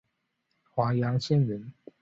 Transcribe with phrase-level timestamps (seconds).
[0.71, 1.71] 华阳县人。